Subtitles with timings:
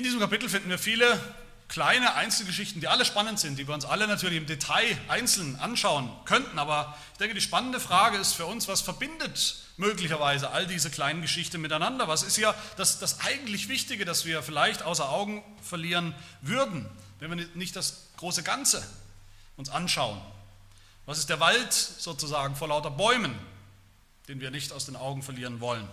[0.00, 1.20] In diesem Kapitel finden wir viele
[1.68, 6.10] kleine Einzelgeschichten, die alle spannend sind, die wir uns alle natürlich im Detail einzeln anschauen
[6.24, 6.58] könnten.
[6.58, 11.20] Aber ich denke, die spannende Frage ist für uns, was verbindet möglicherweise all diese kleinen
[11.20, 12.08] Geschichten miteinander?
[12.08, 16.88] Was ist ja das, das eigentlich Wichtige, das wir vielleicht außer Augen verlieren würden,
[17.18, 18.82] wenn wir nicht das große Ganze
[19.58, 20.18] uns anschauen?
[21.04, 23.38] Was ist der Wald sozusagen vor lauter Bäumen,
[24.28, 25.86] den wir nicht aus den Augen verlieren wollen?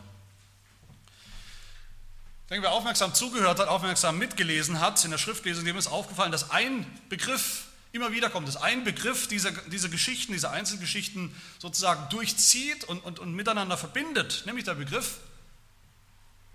[2.47, 6.31] Ich denke, wer aufmerksam zugehört hat, aufmerksam mitgelesen hat in der Schriftlesung, dem ist aufgefallen,
[6.31, 12.07] dass ein Begriff immer wieder kommt, dass ein Begriff diese, diese Geschichten, diese Einzelgeschichten sozusagen
[12.09, 15.17] durchzieht und, und, und miteinander verbindet, nämlich der Begriff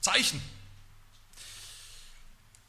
[0.01, 0.41] Zeichen.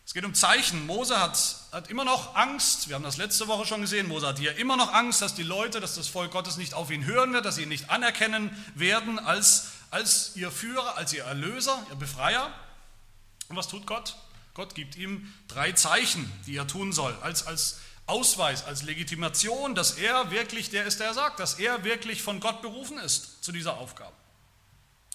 [0.05, 0.86] Es geht um Zeichen.
[0.86, 4.38] Mose hat, hat immer noch Angst, wir haben das letzte Woche schon gesehen, Mose hat
[4.38, 7.31] hier immer noch Angst, dass die Leute, dass das Volk Gottes nicht auf ihn hören
[7.31, 11.95] wird, dass sie ihn nicht anerkennen werden als, als ihr Führer, als ihr Erlöser, ihr
[11.95, 12.53] Befreier.
[13.53, 14.16] Und was tut Gott?
[14.55, 19.91] Gott gibt ihm drei Zeichen, die er tun soll, als, als Ausweis, als Legitimation, dass
[19.91, 23.52] er wirklich der ist, der er sagt, dass er wirklich von Gott berufen ist zu
[23.52, 24.16] dieser Aufgabe.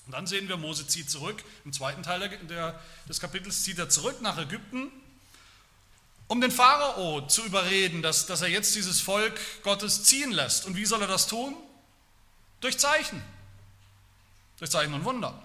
[0.07, 3.89] Und dann sehen wir, Mose zieht zurück, im zweiten Teil der, des Kapitels zieht er
[3.89, 4.93] zurück nach Ägypten,
[6.29, 10.65] um den Pharao zu überreden, dass, dass er jetzt dieses Volk Gottes ziehen lässt.
[10.65, 11.57] Und wie soll er das tun?
[12.61, 13.21] Durch Zeichen,
[14.59, 15.43] durch Zeichen und Wunder.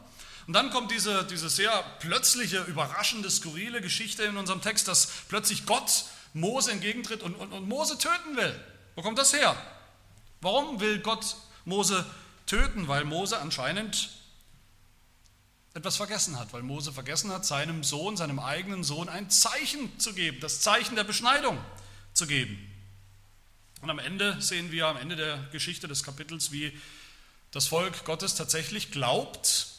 [0.48, 5.66] Und dann kommt diese, diese sehr plötzliche, überraschende, skurrile Geschichte in unserem Text, dass plötzlich
[5.66, 8.60] Gott Mose entgegentritt und, und, und Mose töten will.
[8.96, 9.56] Wo kommt das her?
[10.42, 12.06] Warum will Gott Mose
[12.46, 12.88] töten?
[12.88, 14.10] Weil Mose anscheinend
[15.74, 20.14] etwas vergessen hat, weil Mose vergessen hat, seinem Sohn, seinem eigenen Sohn ein Zeichen zu
[20.14, 21.58] geben, das Zeichen der Beschneidung
[22.14, 22.60] zu geben.
[23.82, 26.78] Und am Ende sehen wir, am Ende der Geschichte des Kapitels, wie
[27.52, 29.73] das Volk Gottes tatsächlich glaubt,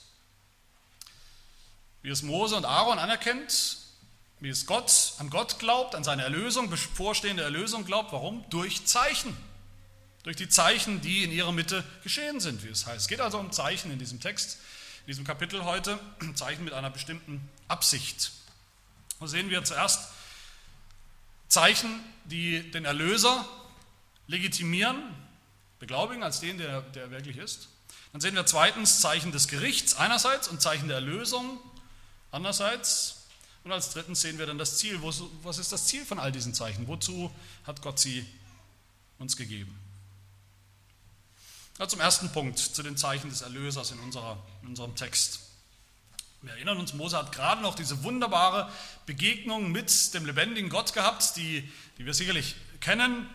[2.05, 3.79] wie es Mose und Aaron anerkennt,
[4.39, 8.13] wie es Gott an Gott glaubt, an seine Erlösung, bevorstehende Erlösung glaubt.
[8.13, 8.45] Warum?
[8.51, 9.35] Durch Zeichen.
[10.23, 13.01] Durch die Zeichen, die in ihrer Mitte geschehen sind, wie es heißt.
[13.01, 14.59] Es geht also um Zeichen in diesem Text,
[15.01, 15.99] in diesem Kapitel heute,
[16.35, 18.33] Zeichen mit einer bestimmten Absicht.
[19.19, 20.11] Da sehen wir zuerst
[21.49, 23.49] Zeichen, die den Erlöser
[24.27, 25.03] legitimieren,
[25.79, 27.69] beglaubigen als den, der, der wirklich ist.
[28.13, 31.59] Dann sehen wir zweitens Zeichen des Gerichts einerseits und Zeichen der Erlösung
[32.35, 33.29] Andererseits,
[33.63, 35.01] und als drittens sehen wir dann das Ziel.
[35.45, 36.89] Was ist das Ziel von all diesen Zeichen?
[36.89, 37.31] Wozu
[37.63, 38.27] hat Gott sie
[39.21, 39.73] uns gegeben?
[41.79, 45.43] Ja, zum ersten Punkt, zu den Zeichen des Erlösers in, unserer, in unserem Text.
[46.43, 48.69] Wir erinnern uns, Mose hat gerade noch diese wunderbare
[49.07, 53.31] Begegnung mit dem lebendigen Gott gehabt, die, die wir sicherlich kennen,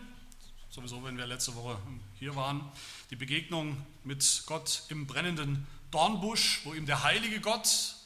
[0.68, 1.78] sowieso wenn wir letzte Woche
[2.18, 2.70] hier waren,
[3.08, 7.96] die Begegnung mit Gott im brennenden Dornbusch, wo ihm der heilige Gott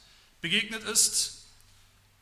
[0.45, 1.41] begegnet ist,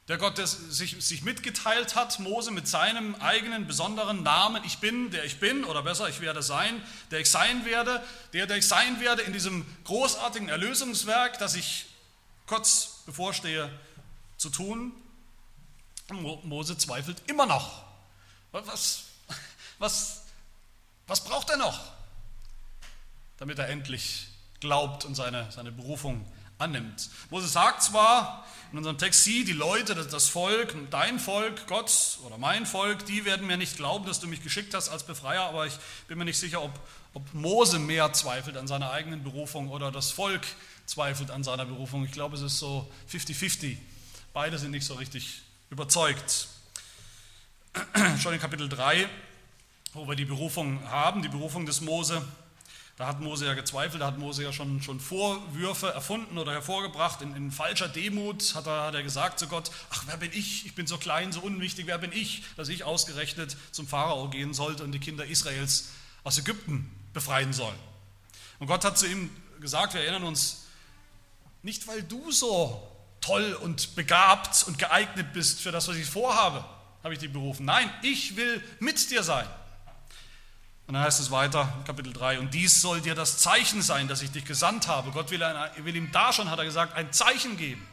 [0.07, 5.11] der Gott, der sich, sich mitgeteilt hat, Mose mit seinem eigenen besonderen Namen, ich bin,
[5.11, 6.81] der ich bin, oder besser, ich werde sein,
[7.11, 8.01] der ich sein werde,
[8.31, 11.87] der, der ich sein werde in diesem großartigen Erlösungswerk, das ich
[12.45, 13.69] kurz bevorstehe
[14.37, 14.93] zu tun.
[16.07, 17.83] Mose zweifelt immer noch.
[18.53, 19.03] Was,
[19.79, 20.21] was,
[21.07, 21.91] was braucht er noch,
[23.35, 24.29] damit er endlich
[24.61, 26.25] glaubt und seine, seine Berufung
[26.63, 27.09] annimmt.
[27.29, 32.39] Mose sagt zwar in unserem Text, sie, die Leute, das Volk, dein Volk, Gott oder
[32.39, 35.67] mein Volk, die werden mir nicht glauben, dass du mich geschickt hast als Befreier, aber
[35.67, 35.75] ich
[36.07, 36.71] bin mir nicht sicher, ob,
[37.13, 40.41] ob Mose mehr zweifelt an seiner eigenen Berufung oder das Volk
[40.87, 42.03] zweifelt an seiner Berufung.
[42.03, 43.77] Ich glaube, es ist so 50-50.
[44.33, 46.47] Beide sind nicht so richtig überzeugt.
[48.21, 49.07] Schon in Kapitel 3,
[49.93, 52.23] wo wir die Berufung haben, die Berufung des Mose,
[52.95, 57.21] da hat Mose ja gezweifelt, da hat Mose ja schon, schon Vorwürfe erfunden oder hervorgebracht.
[57.23, 60.67] In, in falscher Demut hat er, hat er gesagt zu Gott, ach, wer bin ich?
[60.67, 64.53] Ich bin so klein, so unwichtig, wer bin ich, dass ich ausgerechnet zum Pharao gehen
[64.53, 65.89] sollte und die Kinder Israels
[66.23, 67.73] aus Ägypten befreien soll.
[68.59, 70.67] Und Gott hat zu ihm gesagt, wir erinnern uns,
[71.63, 72.87] nicht weil du so
[73.21, 76.63] toll und begabt und geeignet bist für das, was ich vorhabe,
[77.03, 77.65] habe ich dich berufen.
[77.65, 79.47] Nein, ich will mit dir sein.
[80.85, 84.21] Und dann heißt es weiter, Kapitel 3, und dies soll dir das Zeichen sein, dass
[84.21, 85.11] ich dich gesandt habe.
[85.11, 87.85] Gott will, ein, will ihm da schon, hat er gesagt, ein Zeichen geben.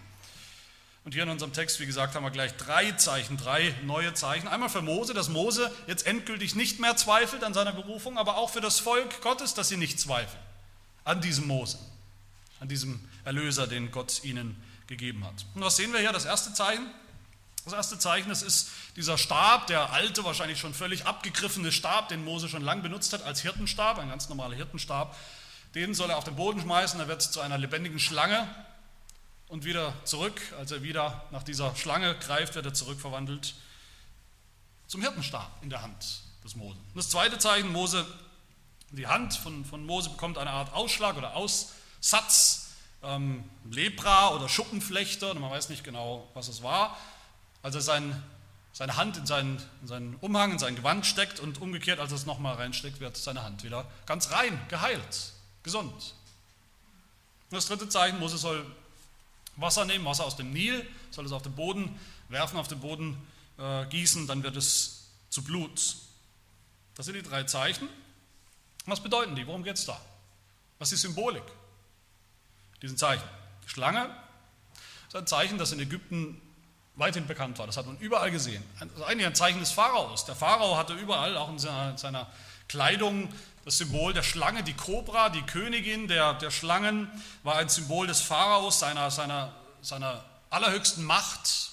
[1.05, 4.49] Und hier in unserem Text, wie gesagt, haben wir gleich drei Zeichen, drei neue Zeichen.
[4.49, 8.51] Einmal für Mose, dass Mose jetzt endgültig nicht mehr zweifelt an seiner Berufung, aber auch
[8.51, 10.43] für das Volk Gottes, dass sie nicht zweifeln
[11.05, 11.79] an diesem Mose,
[12.61, 15.47] an diesem Erlöser, den Gott ihnen gegeben hat.
[15.55, 16.13] Und was sehen wir hier?
[16.13, 16.87] Das erste Zeichen,
[17.65, 22.25] das erste Zeichen, das ist dieser Stab, der alte, wahrscheinlich schon völlig abgegriffene Stab, den
[22.25, 25.17] Mose schon lang benutzt hat als Hirtenstab, ein ganz normaler Hirtenstab.
[25.75, 28.49] Den soll er auf den Boden schmeißen, er wird zu einer lebendigen Schlange.
[29.51, 30.41] und wieder zurück.
[30.59, 33.55] Als er wieder nach dieser Schlange greift, wird er zurückverwandelt
[34.87, 36.79] zum Hirtenstab in der Hand des Mose.
[36.79, 38.07] Und das zweite Zeichen, Mose,
[38.91, 42.71] die Hand von, von Mose bekommt eine Art Ausschlag oder Aussatz,
[43.03, 46.97] ähm, Lepra oder Schuppenflechter, man weiß nicht genau, was es war.
[47.63, 48.23] Als er sein,
[48.73, 52.17] seine Hand in seinen, in seinen Umhang, in sein Gewand steckt und umgekehrt, als er
[52.17, 55.93] es nochmal reinsteckt, wird seine Hand wieder ganz rein, geheilt, gesund.
[57.51, 58.65] Und das dritte Zeichen, Mose soll
[59.57, 61.99] Wasser nehmen, Wasser aus dem Nil, soll es auf den Boden
[62.29, 63.17] werfen, auf den Boden
[63.59, 65.97] äh, gießen, dann wird es zu Blut.
[66.95, 67.89] Das sind die drei Zeichen.
[68.87, 69.47] Was bedeuten die?
[69.47, 70.01] Worum geht es da?
[70.79, 71.43] Was ist die Symbolik?
[72.83, 73.25] Diesen Zeichen.
[73.65, 74.15] Die Schlange
[75.09, 76.41] ist ein Zeichen, das in Ägypten
[77.01, 77.67] weithin bekannt war.
[77.67, 78.63] Das hat man überall gesehen.
[78.79, 80.27] Das ist eigentlich ein Zeichen des Pharaos.
[80.27, 82.27] Der Pharao hatte überall, auch in seiner, seiner
[82.69, 83.33] Kleidung,
[83.65, 84.63] das Symbol der Schlange.
[84.63, 87.11] Die Kobra, die Königin der, der Schlangen,
[87.43, 89.53] war ein Symbol des Pharaos, seiner, seiner,
[89.83, 91.71] seiner allerhöchsten Macht.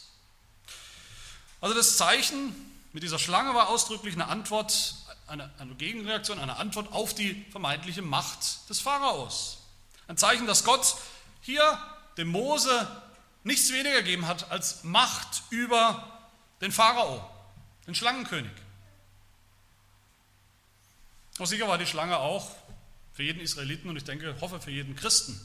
[1.62, 2.56] Also das Zeichen
[2.94, 4.95] mit dieser Schlange war ausdrücklich eine Antwort,
[5.27, 9.57] eine, eine Gegenreaktion, eine Antwort auf die vermeintliche Macht des Pharaos.
[10.07, 10.95] Ein Zeichen, dass Gott
[11.41, 11.80] hier
[12.18, 12.88] dem Mose
[13.47, 16.29] nichts weniger gegeben hat als Macht über
[16.61, 17.27] den Pharao,
[17.88, 18.51] den Schlangenkönig.
[21.39, 22.55] Und sicher war die Schlange auch
[23.13, 25.39] für jeden Israeliten und ich denke, hoffe für jeden Christen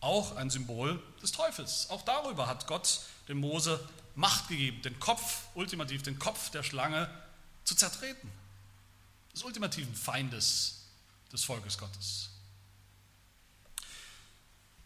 [0.00, 1.88] auch ein Symbol des Teufels.
[1.90, 3.80] Auch darüber hat Gott dem Mose
[4.16, 7.10] Macht gegeben, den Kopf, ultimativ den Kopf der Schlange
[7.64, 8.30] zu zertreten.
[9.32, 10.84] Des ultimativen Feindes
[11.32, 12.30] des Volkes Gottes.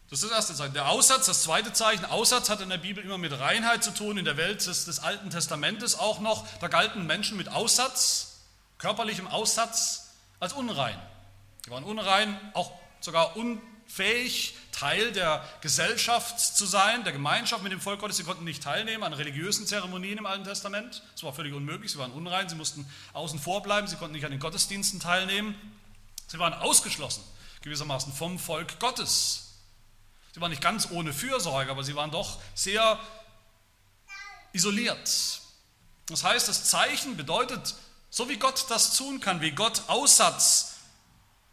[0.09, 0.73] Das ist das erste Zeichen.
[0.73, 4.17] Der Aussatz, das zweite Zeichen, Aussatz hat in der Bibel immer mit Reinheit zu tun,
[4.17, 6.47] in der Welt des, des Alten Testamentes auch noch.
[6.59, 8.39] Da galten Menschen mit Aussatz,
[8.79, 10.09] körperlichem Aussatz,
[10.39, 10.99] als unrein.
[11.65, 12.71] Die waren unrein, auch
[13.01, 18.17] sogar unfähig, Teil der Gesellschaft zu sein, der Gemeinschaft mit dem Volk Gottes.
[18.17, 21.03] Sie konnten nicht teilnehmen an religiösen Zeremonien im Alten Testament.
[21.13, 21.91] Das war völlig unmöglich.
[21.91, 25.53] Sie waren unrein, sie mussten außen vor bleiben, sie konnten nicht an den Gottesdiensten teilnehmen.
[26.27, 27.23] Sie waren ausgeschlossen,
[27.61, 29.48] gewissermaßen vom Volk Gottes.
[30.33, 32.99] Sie waren nicht ganz ohne Fürsorge, aber sie waren doch sehr
[34.53, 35.41] isoliert.
[36.07, 37.75] Das heißt, das Zeichen bedeutet,
[38.09, 40.75] so wie Gott das tun kann, wie Gott Aussatz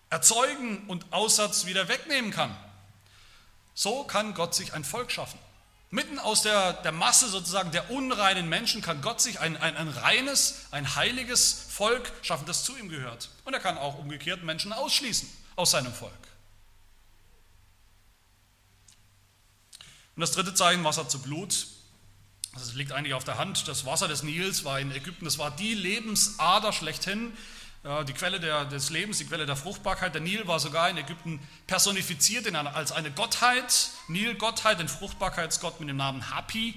[0.09, 2.57] erzeugen und Aussatz wieder wegnehmen kann,
[3.75, 5.39] so kann Gott sich ein Volk schaffen.
[5.91, 9.89] Mitten aus der, der Masse sozusagen der unreinen Menschen kann Gott sich ein, ein, ein
[9.89, 13.31] reines, ein heiliges Volk schaffen, das zu ihm gehört.
[13.45, 16.13] Und er kann auch umgekehrt Menschen ausschließen aus seinem Volk.
[20.17, 21.67] Und das dritte Zeichen, Wasser zu Blut,
[22.55, 23.69] das liegt eigentlich auf der Hand.
[23.69, 27.33] Das Wasser des Nils war in Ägypten, das war die Lebensader schlechthin
[28.09, 30.13] die Quelle der, des Lebens, die Quelle der Fruchtbarkeit.
[30.13, 35.79] Der Nil war sogar in Ägypten personifiziert in einer, als eine Gottheit, Nil-Gottheit, den Fruchtbarkeitsgott
[35.79, 36.75] mit dem Namen Hapi.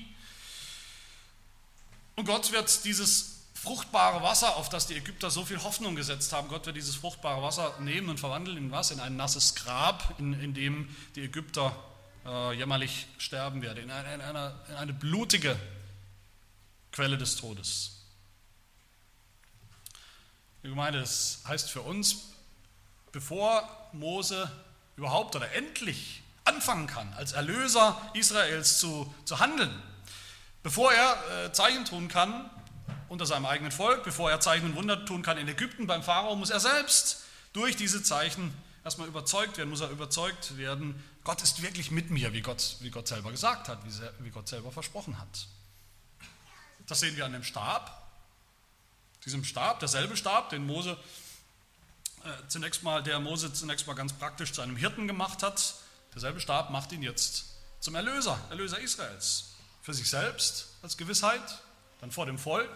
[2.15, 6.47] Und Gott wird dieses fruchtbare Wasser, auf das die Ägypter so viel Hoffnung gesetzt haben,
[6.47, 8.91] Gott wird dieses fruchtbare Wasser nehmen und verwandeln in was?
[8.91, 11.75] In ein nasses Grab, in, in dem die Ägypter
[12.25, 15.57] äh, jämmerlich sterben werden, in eine, in, eine, in eine blutige
[16.91, 17.97] Quelle des Todes.
[20.63, 22.33] Die Gemeinde, das heißt für uns,
[23.11, 24.51] bevor Mose
[24.97, 29.71] überhaupt oder endlich anfangen kann, als Erlöser Israels zu, zu handeln,
[30.63, 32.49] bevor er äh, Zeichen tun kann
[33.07, 36.35] unter seinem eigenen Volk, bevor er Zeichen und Wunder tun kann in Ägypten beim Pharao,
[36.35, 41.61] muss er selbst durch diese Zeichen erstmal überzeugt werden, muss er überzeugt werden, Gott ist
[41.61, 43.79] wirklich mit mir, wie Gott, wie Gott selber gesagt hat,
[44.19, 45.47] wie, Gott selber versprochen hat.
[46.87, 48.07] Das sehen wir an dem Stab,
[49.25, 50.97] diesem Stab, derselbe Stab, den Mose
[52.23, 55.75] äh, zunächst mal, der Mose zunächst mal ganz praktisch zu einem Hirten gemacht hat,
[56.13, 57.45] derselbe Stab macht ihn jetzt
[57.79, 59.51] zum Erlöser, Erlöser Israels.
[59.81, 61.59] Für sich selbst als Gewissheit,
[62.01, 62.71] dann vor dem Volk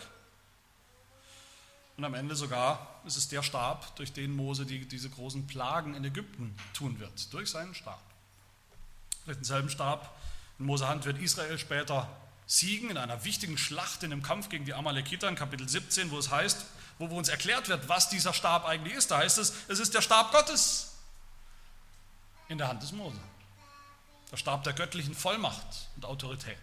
[1.98, 5.94] und am Ende sogar ist es der Stab, durch den Mose die, diese großen Plagen
[5.94, 8.02] in Ägypten tun wird, durch seinen Stab.
[9.26, 10.18] Durch denselben Stab
[10.60, 12.10] in Mose Hand wird Israel später
[12.46, 16.18] siegen in einer wichtigen Schlacht in dem Kampf gegen die Amalekiter in Kapitel 17, wo
[16.18, 16.66] es heißt,
[17.00, 19.12] wo uns erklärt wird, was dieser Stab eigentlich ist.
[19.12, 20.94] Da heißt es, es ist der Stab Gottes
[22.50, 23.20] in der Hand des Mose.
[24.32, 26.58] Der Stab der göttlichen Vollmacht und Autorität.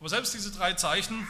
[0.00, 1.26] Aber selbst diese drei Zeichen,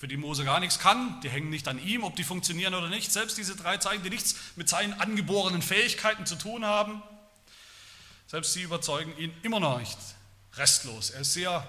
[0.00, 2.88] für die Mose gar nichts kann, die hängen nicht an ihm, ob die funktionieren oder
[2.88, 7.02] nicht, selbst diese drei Zeichen, die nichts mit seinen angeborenen Fähigkeiten zu tun haben,
[8.26, 9.98] selbst sie überzeugen ihn immer noch nicht
[10.54, 11.10] restlos.
[11.10, 11.66] Er ist sehr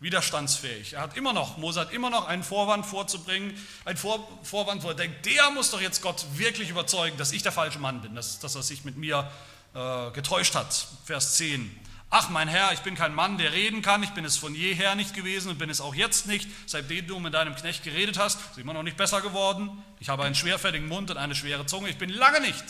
[0.00, 0.94] widerstandsfähig.
[0.94, 4.88] Er hat immer noch, Mose hat immer noch einen Vorwand vorzubringen, einen Vor Vorwand, wo
[4.88, 8.16] er denkt, der muss doch jetzt Gott wirklich überzeugen, dass ich der falsche Mann bin,
[8.16, 9.30] dass, dass er sich mit mir
[9.74, 10.88] äh, getäuscht hat.
[11.04, 11.78] Vers 10.
[12.14, 14.94] Ach mein Herr, ich bin kein Mann, der reden kann, ich bin es von jeher
[14.96, 18.38] nicht gewesen und bin es auch jetzt nicht, seitdem du mit deinem Knecht geredet hast,
[18.50, 19.82] ist immer noch nicht besser geworden.
[19.98, 22.62] Ich habe einen schwerfälligen Mund und eine schwere Zunge, ich bin lange nicht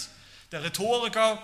[0.52, 1.42] der Rhetoriker,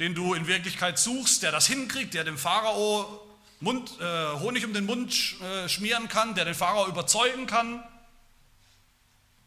[0.00, 3.26] den du in Wirklichkeit suchst, der das hinkriegt, der dem Pharao
[3.60, 7.82] Mund, äh, Honig um den Mund äh, schmieren kann, der den Pharao überzeugen kann,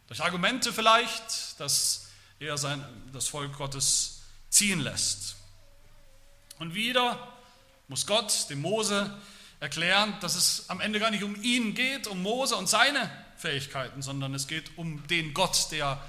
[0.08, 2.08] durch Argumente vielleicht, dass
[2.40, 2.84] er sein,
[3.14, 5.36] das Volk Gottes ziehen lässt.
[6.58, 7.33] Und wieder
[7.88, 9.16] muss Gott dem Mose
[9.60, 14.02] erklären, dass es am Ende gar nicht um ihn geht, um Mose und seine Fähigkeiten,
[14.02, 16.04] sondern es geht um den Gott, der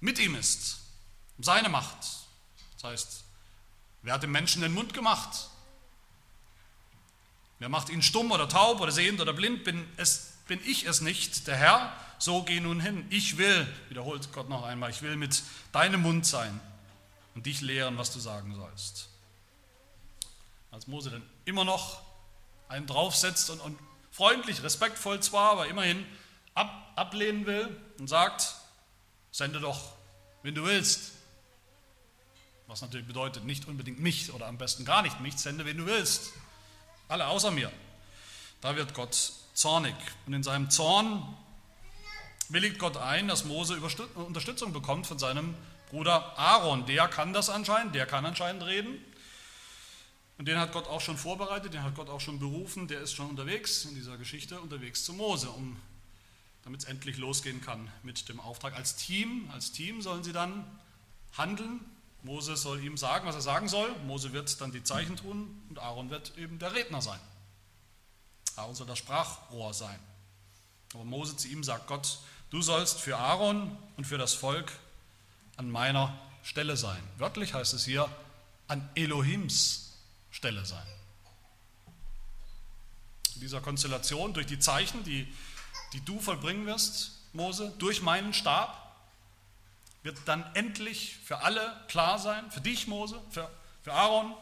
[0.00, 0.80] mit ihm ist,
[1.36, 1.98] um seine Macht.
[2.74, 3.24] Das heißt,
[4.02, 5.48] wer hat dem Menschen den Mund gemacht?
[7.58, 9.64] Wer macht ihn stumm oder taub oder sehend oder blind?
[9.64, 11.92] Bin, es, bin ich es nicht, der Herr?
[12.18, 13.06] So geh nun hin.
[13.10, 16.60] Ich will, wiederholt Gott noch einmal, ich will mit deinem Mund sein
[17.34, 19.08] und dich lehren, was du sagen sollst.
[20.70, 22.02] Als Mose dann immer noch
[22.68, 23.78] einen draufsetzt und, und
[24.10, 26.04] freundlich, respektvoll zwar, aber immerhin
[26.54, 28.54] ab, ablehnen will und sagt,
[29.30, 29.92] sende doch,
[30.42, 31.12] wenn du willst.
[32.66, 35.86] Was natürlich bedeutet, nicht unbedingt mich oder am besten gar nicht mich, sende, wen du
[35.86, 36.32] willst.
[37.08, 37.72] Alle außer mir.
[38.60, 39.94] Da wird Gott zornig.
[40.26, 41.22] Und in seinem Zorn
[42.50, 43.80] willigt Gott ein, dass Mose
[44.14, 45.54] Unterstützung bekommt von seinem
[45.90, 46.84] Bruder Aaron.
[46.86, 49.02] Der kann das anscheinend, der kann anscheinend reden.
[50.38, 53.12] Und den hat Gott auch schon vorbereitet, den hat Gott auch schon berufen, der ist
[53.12, 55.76] schon unterwegs in dieser Geschichte, unterwegs zu Mose, um,
[56.62, 58.76] damit es endlich losgehen kann mit dem Auftrag.
[58.76, 60.64] Als Team, als Team sollen sie dann
[61.36, 61.80] handeln.
[62.22, 63.90] Mose soll ihm sagen, was er sagen soll.
[64.06, 67.20] Mose wird dann die Zeichen tun und Aaron wird eben der Redner sein.
[68.54, 69.98] Aaron soll das Sprachrohr sein.
[70.94, 74.72] Aber Mose zu ihm sagt Gott, du sollst für Aaron und für das Volk
[75.56, 77.02] an meiner Stelle sein.
[77.18, 78.08] Wörtlich heißt es hier
[78.68, 79.87] an Elohims
[80.38, 80.86] Stelle sein.
[83.34, 85.26] In dieser Konstellation, durch die Zeichen, die,
[85.92, 88.96] die du vollbringen wirst, Mose, durch meinen Stab,
[90.04, 93.50] wird dann endlich für alle klar sein, für dich, Mose, für,
[93.82, 94.32] für Aaron,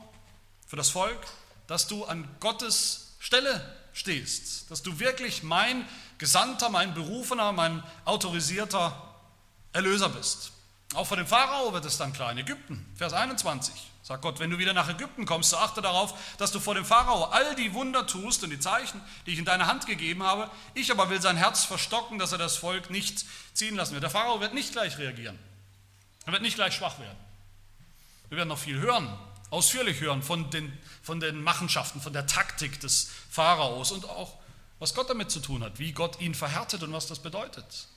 [0.67, 1.27] für das Volk,
[1.67, 5.89] dass du an Gottes Stelle stehst, dass du wirklich mein
[6.19, 9.15] Gesandter, mein Berufener, mein autorisierter
[9.73, 10.53] Erlöser bist.
[10.93, 13.73] Auch vor dem Pharao wird es dann klar in Ägypten, Vers 21.
[14.07, 16.85] Sagt Gott, wenn du wieder nach Ägypten kommst, so achte darauf, dass du vor dem
[16.85, 20.49] Pharao all die Wunder tust und die Zeichen, die ich in deine Hand gegeben habe.
[20.75, 24.05] Ich aber will sein Herz verstocken, dass er das Volk nicht ziehen lassen wird.
[24.05, 25.37] Der Pharao wird nicht gleich reagieren.
[26.25, 27.19] Er wird nicht gleich schwach werden.
[28.29, 29.13] Wir werden noch viel hören,
[29.51, 30.73] ausführlich hören von den,
[31.03, 34.39] von den Machenschaften, von der Taktik des Pharaos und auch,
[34.79, 37.89] was Gott damit zu tun hat, wie Gott ihn verhärtet und was das bedeutet.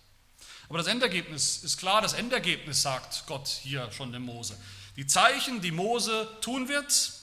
[0.70, 4.58] Aber das Endergebnis ist klar, das Endergebnis sagt Gott hier schon dem Mose.
[4.96, 7.14] Die Zeichen, die Mose tun wird,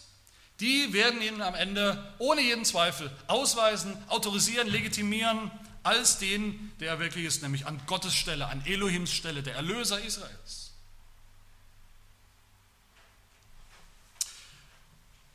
[0.61, 5.51] die werden ihn am Ende ohne jeden Zweifel ausweisen, autorisieren, legitimieren
[5.83, 10.01] als den, der er wirklich ist, nämlich an Gottes Stelle, an Elohims Stelle, der Erlöser
[10.01, 10.73] Israels.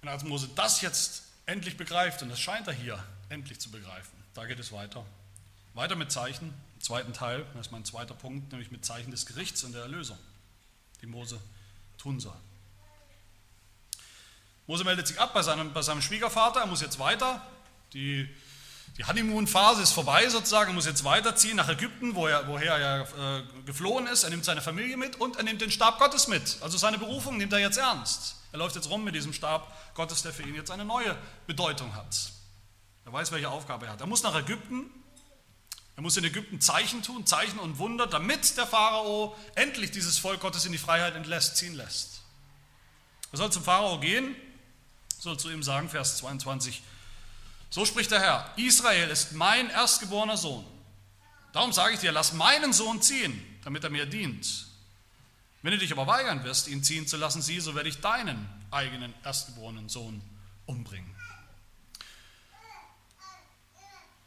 [0.02, 4.18] Und als Mose das jetzt endlich begreift, und das scheint er hier endlich zu begreifen,
[4.34, 5.06] da geht es weiter.
[5.74, 9.26] Weiter mit Zeichen, im zweiten Teil, das ist mein zweiter Punkt, nämlich mit Zeichen des
[9.26, 10.18] Gerichts und der Erlösung,
[11.02, 11.40] die Mose
[12.02, 12.40] tun soll.
[14.68, 17.46] Mose meldet sich ab bei seinem, bei seinem Schwiegervater, er muss jetzt weiter.
[17.94, 18.28] Die,
[18.98, 23.02] die Honeymoon-Phase ist vorbei sozusagen, er muss jetzt weiterziehen nach Ägypten, wo er, woher er
[23.02, 24.24] äh, geflohen ist.
[24.24, 26.58] Er nimmt seine Familie mit und er nimmt den Stab Gottes mit.
[26.62, 28.38] Also seine Berufung nimmt er jetzt ernst.
[28.52, 31.18] Er läuft jetzt rum mit diesem Stab Gottes, der für ihn jetzt eine neue
[31.48, 32.32] Bedeutung hat.
[33.06, 34.02] Er weiß, welche Aufgabe er hat.
[34.02, 34.90] Er muss nach Ägypten,
[35.96, 40.40] er muss in Ägypten Zeichen tun, Zeichen und Wunder, damit der Pharao endlich dieses Volk
[40.40, 42.22] Gottes in die Freiheit entlässt, ziehen lässt.
[43.32, 44.36] Er soll zum Pharao gehen,
[45.20, 46.82] soll zu ihm sagen, Vers 22,
[47.70, 50.66] so spricht der Herr, Israel ist mein erstgeborener Sohn.
[51.54, 54.68] Darum sage ich dir, lass meinen Sohn ziehen, damit er mir dient.
[55.62, 58.50] Wenn du dich aber weigern wirst, ihn ziehen zu lassen, sieh, so werde ich deinen
[58.72, 60.22] eigenen erstgeborenen Sohn
[60.66, 61.16] umbringen.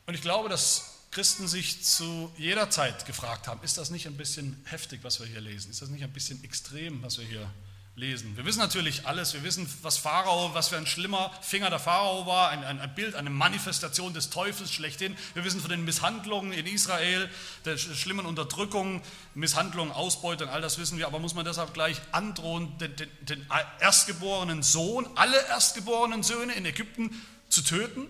[0.06, 4.16] Und ich glaube, dass Christen sich zu jeder Zeit gefragt haben, ist das nicht ein
[4.16, 5.70] bisschen heftig, was wir hier lesen?
[5.70, 7.48] Ist das nicht ein bisschen extrem, was wir hier
[7.94, 8.36] lesen?
[8.36, 12.26] Wir wissen natürlich alles, wir wissen, was Pharao, was für ein schlimmer Finger der Pharao
[12.26, 15.16] war, ein, ein, ein Bild, eine Manifestation des Teufels schlechthin.
[15.34, 17.30] Wir wissen von den Misshandlungen in Israel,
[17.64, 19.00] der schlimmen Unterdrückung,
[19.34, 23.46] Misshandlungen, Ausbeutung, all das wissen wir, aber muss man deshalb gleich androhen, den, den, den
[23.78, 28.08] erstgeborenen Sohn, alle erstgeborenen Söhne in Ägypten zu töten?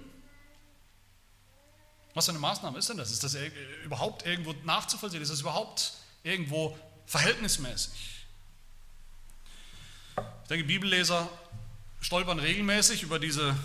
[2.15, 3.11] Was für eine Maßnahme ist denn das?
[3.11, 3.37] Ist das
[3.85, 5.21] überhaupt irgendwo nachzuvollziehen?
[5.21, 8.25] Ist das überhaupt irgendwo verhältnismäßig?
[10.17, 11.29] Ich denke, Bibelleser
[12.01, 13.57] stolpern regelmäßig über diese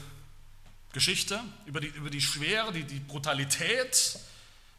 [0.93, 4.17] Geschichte, über die, über die Schwere, die, die Brutalität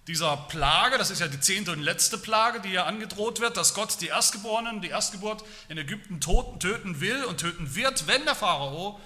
[0.09, 3.75] dieser Plage, das ist ja die zehnte und letzte Plage, die ja angedroht wird, dass
[3.75, 8.35] Gott die Erstgeborenen, die Erstgeburt in Ägypten toten, töten will und töten wird, wenn der
[8.35, 8.99] Pharao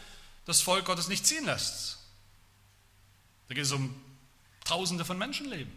[0.47, 1.99] das Volk Gottes nicht ziehen lässt.
[3.49, 3.95] Da geht es um
[4.65, 5.73] Tausende von Menschenleben.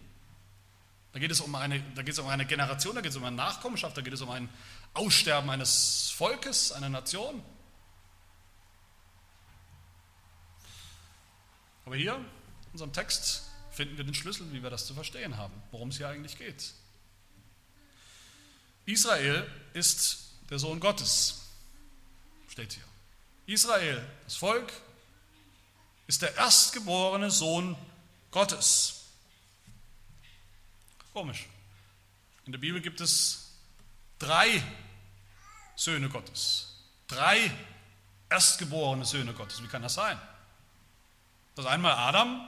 [1.13, 3.23] Da geht es um eine, da geht es um eine Generation, da geht es um
[3.23, 4.49] eine Nachkommenschaft, da geht es um ein
[4.93, 7.43] Aussterben eines Volkes, einer Nation.
[11.85, 15.53] Aber hier in unserem Text finden wir den Schlüssel, wie wir das zu verstehen haben,
[15.71, 16.73] worum es hier eigentlich geht.
[18.85, 21.43] Israel ist der Sohn Gottes,
[22.49, 22.83] steht hier.
[23.45, 24.71] Israel, das Volk,
[26.07, 27.75] ist der erstgeborene Sohn
[28.37, 29.01] Gottes.
[31.11, 31.47] Komisch.
[32.45, 33.49] In der Bibel gibt es
[34.19, 34.61] drei
[35.75, 36.75] Söhne Gottes.
[37.07, 37.51] Drei
[38.29, 39.63] erstgeborene Söhne Gottes.
[39.63, 40.21] Wie kann das sein?
[41.55, 42.47] Das ist einmal Adam,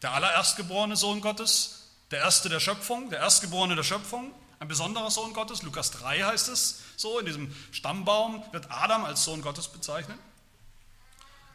[0.00, 5.34] der allererstgeborene Sohn Gottes, der erste der Schöpfung, der erstgeborene der Schöpfung, ein besonderer Sohn
[5.34, 5.62] Gottes.
[5.62, 10.18] Lukas 3 heißt es so, in diesem Stammbaum wird Adam als Sohn Gottes bezeichnet.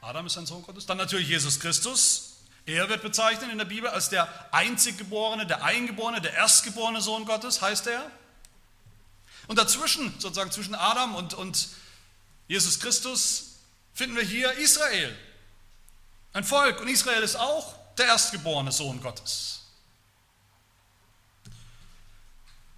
[0.02, 0.86] Adam ist ein Sohn Gottes.
[0.86, 2.31] Dann natürlich Jesus Christus.
[2.66, 7.62] Er wird bezeichnet in der Bibel als der einziggeborene, der eingeborene, der erstgeborene Sohn Gottes,
[7.62, 8.10] heißt er.
[9.48, 11.70] Und dazwischen, sozusagen zwischen Adam und, und
[12.48, 13.56] Jesus Christus,
[13.94, 15.18] finden wir hier Israel,
[16.34, 16.80] ein Volk.
[16.80, 19.62] Und Israel ist auch der erstgeborene Sohn Gottes.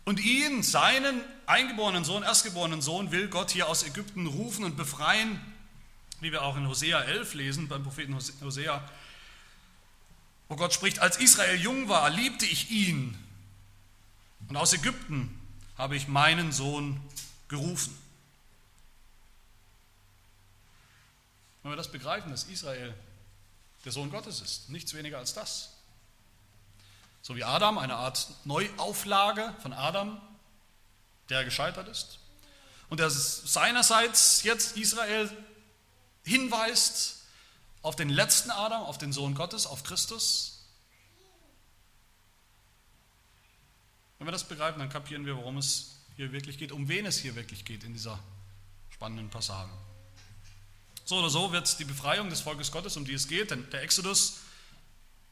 [0.06, 5.40] Und ihn, seinen eingeborenen Sohn, erstgeborenen Sohn, will Gott hier aus Ägypten rufen und befreien,
[6.20, 8.84] wie wir auch in Hosea 11 lesen, beim Propheten Hosea,
[10.48, 13.18] wo Gott spricht, als Israel jung war, liebte ich ihn.
[14.50, 15.40] Und aus Ägypten
[15.78, 17.02] habe ich meinen Sohn
[17.48, 17.98] gerufen.
[21.62, 22.94] Wenn wir das begreifen, dass Israel
[23.86, 24.70] der Sohn Gottes ist.
[24.70, 25.70] Nichts weniger als das.
[27.22, 30.22] So wie Adam, eine Art Neuauflage von Adam,
[31.30, 32.20] der gescheitert ist.
[32.90, 35.30] Und der seinerseits jetzt Israel
[36.26, 37.23] hinweist
[37.84, 40.66] auf den letzten Adam, auf den Sohn Gottes, auf Christus.
[44.18, 47.20] Wenn wir das begreifen, dann kapieren wir, worum es hier wirklich geht, um wen es
[47.20, 48.18] hier wirklich geht in dieser
[48.90, 49.72] spannenden Passage.
[51.04, 53.82] So oder so wird die Befreiung des Volkes Gottes, um die es geht, denn der
[53.82, 54.40] Exodus,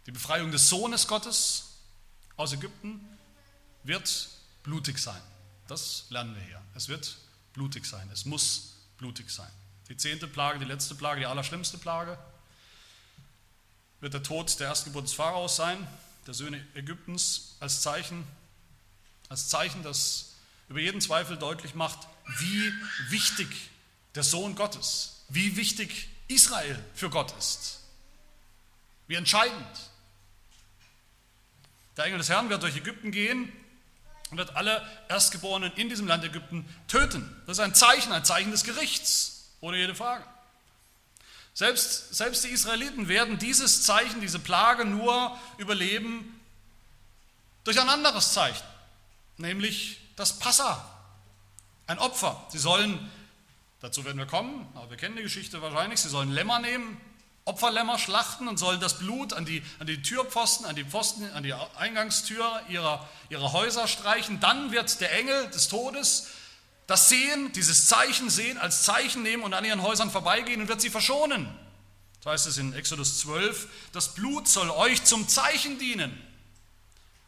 [0.05, 1.77] die Befreiung des Sohnes Gottes
[2.35, 2.99] aus Ägypten,
[3.83, 4.29] wird
[4.63, 5.21] blutig sein.
[5.67, 6.61] Das lernen wir hier.
[6.75, 7.17] Es wird
[7.53, 8.09] blutig sein.
[8.11, 9.49] Es muss blutig sein.
[9.87, 12.17] Die zehnte Plage, die letzte Plage, die allerschlimmste Plage,
[14.01, 15.87] wird der Tod der Erstgeburt des Pharaos sein,
[16.27, 18.25] der Söhne Ägyptens, als Zeichen,
[19.29, 20.33] als Zeichen, das
[20.67, 22.07] über jeden Zweifel deutlich macht,
[22.39, 22.73] wie
[23.09, 23.47] wichtig
[24.15, 27.79] der Sohn Gottes wie wichtig Israel für Gott ist.
[29.07, 29.89] Wie entscheidend.
[31.97, 33.51] Der Engel des Herrn wird durch Ägypten gehen
[34.29, 37.29] und wird alle Erstgeborenen in diesem Land Ägypten töten.
[37.45, 40.25] Das ist ein Zeichen, ein Zeichen des Gerichts, ohne jede Frage.
[41.61, 46.41] Selbst, selbst die Israeliten werden dieses Zeichen, diese Plage nur überleben
[47.63, 48.65] durch ein anderes Zeichen,
[49.37, 50.83] nämlich das Passa,
[51.85, 52.43] ein Opfer.
[52.49, 53.11] Sie sollen
[53.79, 55.99] Dazu werden wir kommen, aber wir kennen die Geschichte wahrscheinlich.
[55.99, 56.99] Sie sollen Lämmer nehmen,
[57.45, 61.43] Opferlämmer schlachten und sollen das Blut an die, an die Türpfosten, an die Pfosten, an
[61.43, 64.39] die Eingangstür ihrer, ihrer Häuser streichen.
[64.39, 66.27] Dann wird der Engel des Todes
[66.91, 70.81] das sehen, dieses Zeichen sehen, als Zeichen nehmen und an ihren Häusern vorbeigehen und wird
[70.81, 71.47] sie verschonen.
[72.21, 76.21] Das heißt es in Exodus 12, das Blut soll euch zum Zeichen dienen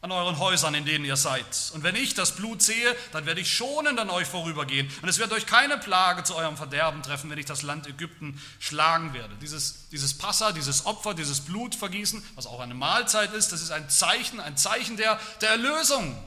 [0.02, 1.46] an euren Häusern, in denen ihr seid.
[1.72, 4.90] Und wenn ich das Blut sehe, dann werde ich schonend an euch vorübergehen.
[5.00, 8.38] Und es wird euch keine Plage zu eurem Verderben treffen, wenn ich das Land Ägypten
[8.58, 9.34] schlagen werde.
[9.40, 13.88] Dieses, dieses Passa, dieses Opfer, dieses Blutvergießen, was auch eine Mahlzeit ist, das ist ein
[13.88, 16.22] Zeichen, ein Zeichen der, der Erlösung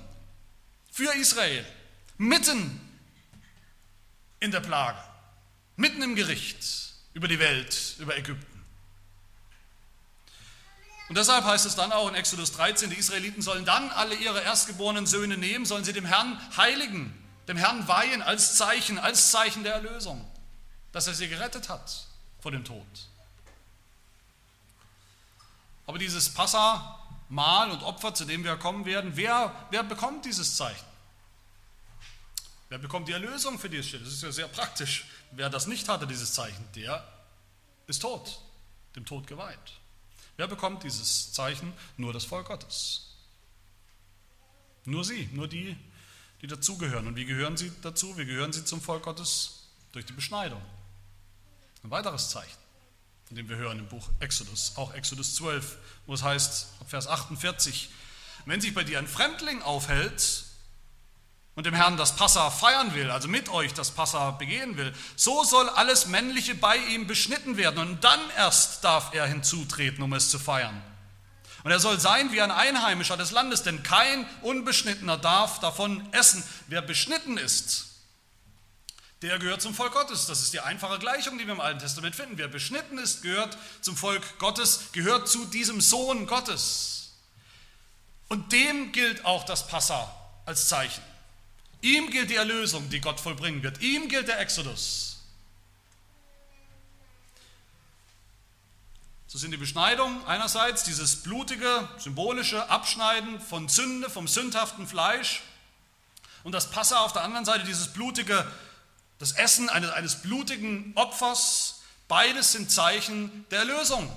[0.91, 1.63] für Israel.
[2.17, 2.81] Mitten
[4.39, 4.99] in der Plage,
[5.75, 8.57] mitten im Gericht über die Welt, über Ägypten.
[11.09, 14.41] Und deshalb heißt es dann auch in Exodus 13, die Israeliten sollen dann alle ihre
[14.41, 17.13] erstgeborenen Söhne nehmen, sollen sie dem Herrn heiligen,
[17.47, 20.29] dem Herrn weihen als Zeichen, als Zeichen der Erlösung,
[20.91, 22.07] dass er sie gerettet hat
[22.41, 22.85] vor dem Tod.
[25.85, 30.57] Aber dieses Passa, Mahl und Opfer, zu dem wir kommen werden, wer, wer bekommt dieses
[30.57, 30.85] Zeichen?
[32.69, 34.01] Wer bekommt die Erlösung, für die es steht?
[34.01, 35.05] Das ist ja sehr praktisch.
[35.31, 37.05] Wer das nicht hatte, dieses Zeichen, der
[37.87, 38.41] ist tot,
[38.95, 39.57] dem Tod geweiht.
[40.35, 41.73] Wer bekommt dieses Zeichen?
[41.95, 43.15] Nur das Volk Gottes.
[44.85, 45.75] Nur sie, nur die,
[46.41, 47.07] die dazugehören.
[47.07, 48.17] Und wie gehören sie dazu?
[48.17, 49.63] Wie gehören sie zum Volk Gottes?
[49.93, 50.61] Durch die Beschneidung.
[51.83, 52.57] Ein weiteres Zeichen,
[53.25, 57.89] von dem wir hören im Buch Exodus, auch Exodus 12, wo es heißt, Vers 48,
[58.45, 60.43] wenn sich bei dir ein Fremdling aufhält
[61.57, 65.43] und dem Herrn das Passa feiern will, also mit euch das Passa begehen will, so
[65.43, 70.29] soll alles Männliche bei ihm beschnitten werden und dann erst darf er hinzutreten, um es
[70.29, 70.79] zu feiern.
[71.63, 76.43] Und er soll sein wie ein Einheimischer des Landes, denn kein Unbeschnittener darf davon essen.
[76.67, 77.87] Wer beschnitten ist,
[79.23, 80.27] der gehört zum Volk Gottes.
[80.27, 82.37] Das ist die einfache Gleichung, die wir im Alten Testament finden.
[82.37, 87.13] Wer beschnitten ist, gehört zum Volk Gottes, gehört zu diesem Sohn Gottes.
[88.27, 90.13] Und dem gilt auch das Passa
[90.45, 91.01] als Zeichen.
[91.81, 93.81] Ihm gilt die Erlösung, die Gott vollbringen wird.
[93.81, 95.17] Ihm gilt der Exodus.
[99.27, 105.43] So sind die Beschneidungen einerseits dieses blutige, symbolische Abschneiden von Sünde, vom sündhaften Fleisch
[106.43, 108.49] und das Passa auf der anderen Seite dieses blutige,
[109.19, 111.81] das Essen eines, eines blutigen Opfers.
[112.07, 114.09] Beides sind Zeichen der Erlösung,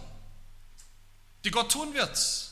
[1.44, 2.51] die Gott tun wird.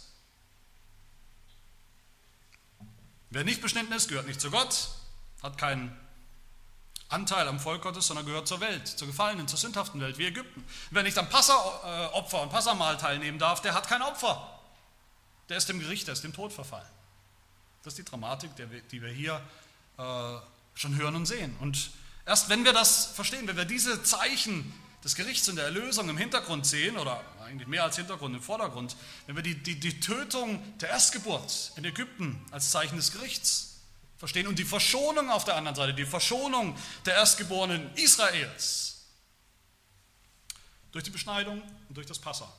[3.30, 4.88] Wer nicht beschnitten ist, gehört nicht zu Gott
[5.42, 5.96] hat keinen
[7.08, 10.64] Anteil am Volk Gottes, sondern gehört zur Welt, zur gefallenen, zur sündhaften Welt, wie Ägypten.
[10.90, 14.58] Wer nicht am Passaopfer und Passamahl teilnehmen darf, der hat kein Opfer.
[15.48, 16.88] Der ist dem Gericht, der ist dem Tod verfallen.
[17.82, 18.50] Das ist die Dramatik,
[18.90, 19.40] die wir hier
[19.96, 20.34] äh,
[20.74, 21.56] schon hören und sehen.
[21.60, 21.90] Und
[22.26, 26.18] erst wenn wir das verstehen, wenn wir diese Zeichen des Gerichts und der Erlösung im
[26.18, 28.96] Hintergrund sehen, oder eigentlich mehr als Hintergrund, im Vordergrund,
[29.26, 33.67] wenn wir die, die, die Tötung der Erstgeburt in Ägypten als Zeichen des Gerichts
[34.18, 34.46] verstehen.
[34.46, 36.76] Und die Verschonung auf der anderen Seite, die Verschonung
[37.06, 39.06] der Erstgeborenen Israels
[40.92, 42.52] durch die Beschneidung und durch das Passa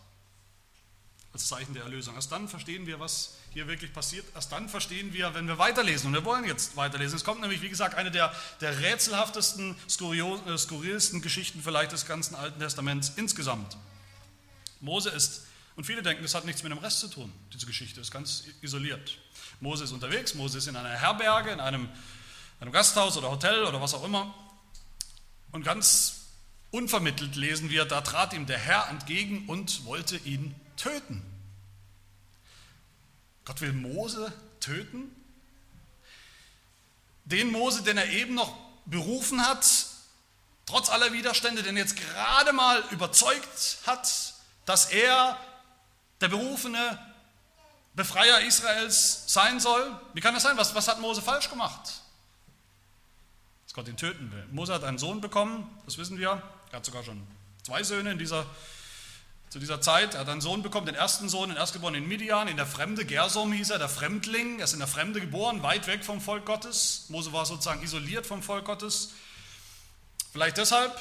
[1.32, 2.15] als Zeichen der Erlösung.
[2.15, 4.26] Erst dann verstehen wir, was hier wirklich passiert.
[4.34, 6.08] Erst dann verstehen wir, wenn wir weiterlesen.
[6.08, 7.17] Und wir wollen jetzt weiterlesen.
[7.17, 12.36] Es kommt nämlich, wie gesagt, eine der, der rätselhaftesten, äh, skurrilsten Geschichten vielleicht des ganzen
[12.36, 13.78] Alten Testaments insgesamt.
[14.82, 15.43] Mose ist,
[15.80, 18.44] und viele denken, das hat nichts mit dem Rest zu tun, diese Geschichte ist ganz
[18.60, 19.18] isoliert.
[19.62, 21.88] Mose ist unterwegs, Mose ist in einer Herberge, in einem,
[22.60, 24.36] einem Gasthaus oder Hotel oder was auch immer.
[25.54, 26.26] Und ganz
[26.72, 31.24] unvermittelt lesen wir, da trat ihm der Herr entgegen und wollte ihn töten.
[33.46, 35.10] Gott will Mose töten?
[37.24, 38.54] Den Mose, den er eben noch
[38.86, 39.65] berufen hat,
[40.65, 44.34] trotz aller Widerstände, den jetzt gerade mal überzeugt hat,
[44.65, 45.39] dass er
[46.21, 46.99] der berufene
[47.95, 49.99] Befreier Israels sein soll?
[50.13, 50.58] Wie kann das sein?
[50.58, 52.01] Was, was hat Mose falsch gemacht?
[53.65, 54.45] Dass Gott ihn töten will.
[54.51, 56.41] Mose hat einen Sohn bekommen, das wissen wir.
[56.71, 57.21] Er hat sogar schon
[57.63, 58.45] zwei Söhne in dieser,
[59.49, 60.13] zu dieser Zeit.
[60.13, 63.05] Er hat einen Sohn bekommen, den ersten Sohn, den Erstgeborenen in Midian, in der Fremde.
[63.05, 64.60] Gersom hieß er, der Fremdling.
[64.60, 67.05] Er ist in der Fremde geboren, weit weg vom Volk Gottes.
[67.10, 69.13] Mose war sozusagen isoliert vom Volk Gottes.
[70.32, 70.97] Vielleicht deshalb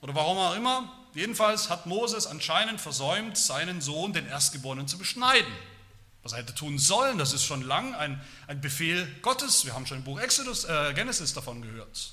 [0.00, 0.92] oder warum auch immer.
[1.14, 5.52] Jedenfalls hat Moses anscheinend versäumt, seinen Sohn, den Erstgeborenen, zu beschneiden
[6.22, 7.18] was er hätte tun sollen.
[7.18, 9.64] Das ist schon lang ein, ein Befehl Gottes.
[9.64, 12.12] Wir haben schon im Buch Exodus, äh, Genesis davon gehört.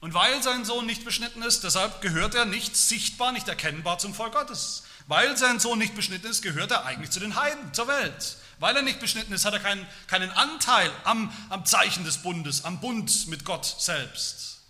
[0.00, 4.14] Und weil sein Sohn nicht beschnitten ist, deshalb gehört er nicht sichtbar, nicht erkennbar zum
[4.14, 4.84] Volk Gottes.
[5.06, 8.36] Weil sein Sohn nicht beschnitten ist, gehört er eigentlich zu den Heiden, zur Welt.
[8.58, 12.64] Weil er nicht beschnitten ist, hat er keinen, keinen Anteil am, am Zeichen des Bundes,
[12.64, 14.62] am Bund mit Gott selbst.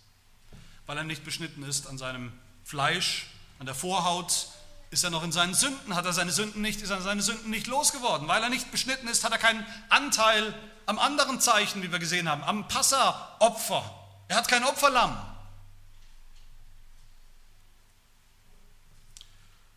[0.85, 2.33] Weil er nicht beschnitten ist an seinem
[2.71, 3.25] Fleisch,
[3.59, 4.47] an der Vorhaut,
[4.91, 5.93] ist er noch in seinen Sünden?
[5.93, 8.29] Hat er seine Sünden nicht, ist er seine Sünden nicht losgeworden?
[8.29, 12.29] Weil er nicht beschnitten ist, hat er keinen Anteil am anderen Zeichen, wie wir gesehen
[12.29, 13.83] haben, am Passa-Opfer.
[14.29, 15.17] Er hat kein Opferlamm.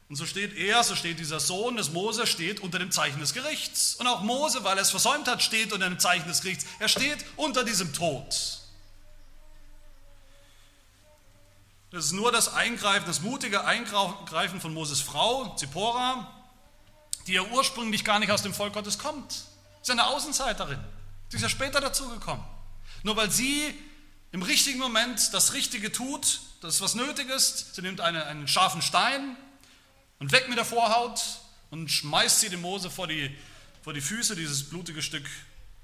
[0.09, 3.35] Und so steht er, so steht dieser Sohn des Mose, steht unter dem Zeichen des
[3.35, 3.97] Gerichts.
[3.97, 6.65] Und auch Mose, weil er es versäumt hat, steht unter dem Zeichen des Gerichts.
[6.79, 8.61] Er steht unter diesem Tod.
[11.95, 16.29] Das ist nur das Eingreifen, das mutige Eingreifen von Moses Frau, Zippora,
[17.29, 19.31] die ja ursprünglich gar nicht aus dem Volk Gottes kommt.
[19.31, 19.45] Sie
[19.83, 20.81] ist eine Außenseiterin.
[21.29, 22.45] Sie ist ja später dazugekommen.
[23.05, 23.73] Nur weil sie
[24.33, 28.49] im richtigen Moment das Richtige tut, das ist was nötig ist, sie nimmt eine, einen
[28.49, 29.37] scharfen Stein
[30.19, 31.23] und weg mit der Vorhaut
[31.71, 33.33] und schmeißt sie dem Mose vor die,
[33.85, 35.31] vor die Füße, dieses blutige Stück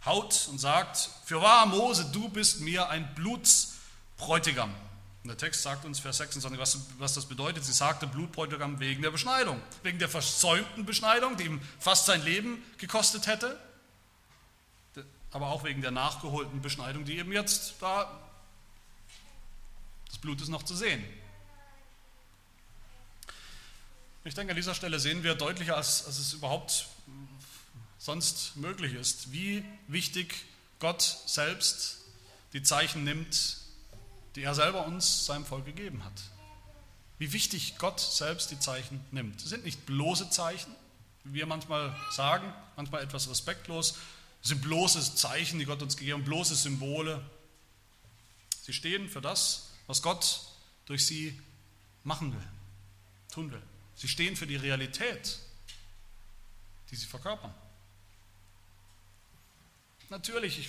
[0.05, 4.75] Haut und sagt, für wahr Mose, du bist mir ein Blutsbräutigam.
[5.23, 7.65] Und der Text sagt uns, Vers 26, was, was das bedeutet.
[7.65, 12.63] Sie sagte Blutbräutigam wegen der Beschneidung, wegen der versäumten Beschneidung, die ihm fast sein Leben
[12.79, 13.59] gekostet hätte,
[15.31, 18.19] aber auch wegen der nachgeholten Beschneidung, die eben jetzt da,
[20.09, 21.05] das Blut ist noch zu sehen.
[24.25, 26.89] Ich denke, an dieser Stelle sehen wir deutlicher, als, als es überhaupt
[27.99, 30.35] sonst möglich ist, wie wichtig
[30.79, 31.99] Gott selbst
[32.53, 33.60] die Zeichen nimmt,
[34.37, 36.23] die er selber uns, seinem Volk gegeben hat.
[37.19, 39.43] wie wichtig Gott selbst die Zeichen nimmt.
[39.43, 40.75] Es sind nicht bloße Zeichen,
[41.25, 43.99] wie wir manchmal sagen, manchmal etwas respektlos.
[44.43, 47.23] Es sind bloße Zeichen, die Gott uns gegeben hat, bloße Symbole.
[48.63, 50.41] Sie stehen für das, was Gott
[50.87, 51.39] durch sie
[52.05, 52.49] machen will,
[53.31, 53.63] tun will.
[53.97, 55.41] Sie stehen für die Realität,
[56.91, 57.53] die sie verkörpern.
[60.09, 60.69] Natürlich, ich,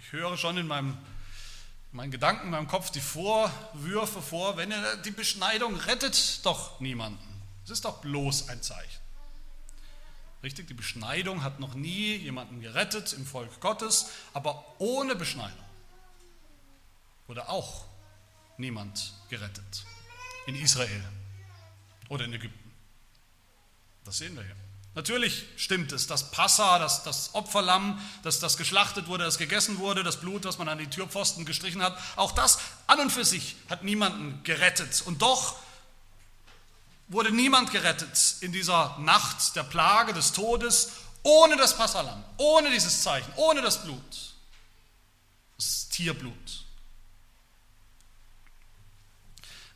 [0.00, 0.98] ich höre schon in meinem
[1.92, 4.72] meinen Gedanken, in meinem Kopf die Vorwürfe vor, wenn
[5.04, 7.42] die Beschneidung rettet doch niemanden.
[7.64, 9.00] Es ist doch bloß ein Zeichen.
[10.42, 15.64] Richtig, die Beschneidung hat noch nie jemanden gerettet im Volk Gottes, aber ohne Beschneidung
[17.26, 17.84] wurde auch
[18.56, 19.84] niemand gerettet
[20.46, 21.02] in Israel
[22.08, 22.72] oder in Ägypten.
[24.04, 24.54] Das sehen wir hier.
[24.96, 30.02] Natürlich stimmt es, das Passa, das, das Opferlamm, das, das geschlachtet wurde, das gegessen wurde,
[30.02, 33.56] das Blut, das man an die Türpfosten gestrichen hat, auch das an und für sich
[33.68, 35.02] hat niemanden gerettet.
[35.04, 35.56] Und doch
[37.08, 43.02] wurde niemand gerettet in dieser Nacht der Plage des Todes ohne das Passalam, ohne dieses
[43.02, 44.34] Zeichen, ohne das Blut,
[45.58, 46.64] das Tierblut.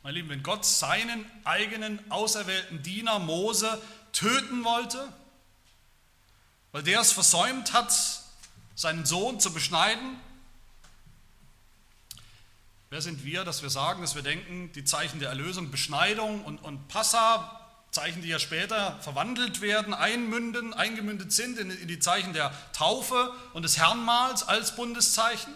[0.01, 3.79] Mein Lieben, wenn Gott seinen eigenen auserwählten Diener Mose
[4.11, 5.11] töten wollte,
[6.71, 7.93] weil der es versäumt hat,
[8.75, 10.19] seinen Sohn zu beschneiden,
[12.89, 16.59] wer sind wir, dass wir sagen, dass wir denken, die Zeichen der Erlösung, Beschneidung und,
[16.59, 17.57] und Passa,
[17.91, 23.33] Zeichen, die ja später verwandelt werden, einmünden, eingemündet sind in, in die Zeichen der Taufe
[23.53, 25.53] und des Herrnmahls als Bundeszeichen?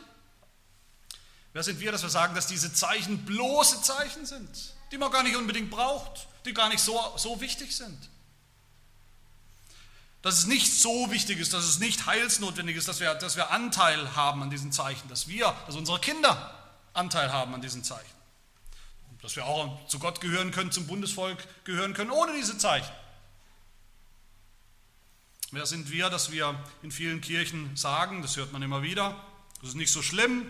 [1.54, 5.24] Wer sind wir, dass wir sagen, dass diese Zeichen bloße Zeichen sind, die man gar
[5.24, 8.10] nicht unbedingt braucht, die gar nicht so, so wichtig sind?
[10.26, 13.52] Dass es nicht so wichtig ist, dass es nicht heilsnotwendig ist, dass wir, dass wir
[13.52, 16.52] Anteil haben an diesen Zeichen, dass wir, dass unsere Kinder
[16.94, 18.10] Anteil haben an diesen Zeichen.
[19.22, 22.92] Dass wir auch zu Gott gehören können, zum Bundesvolk gehören können, ohne diese Zeichen.
[25.52, 29.24] Wer sind wir, dass wir in vielen Kirchen sagen, das hört man immer wieder,
[29.60, 30.44] das ist nicht so schlimm,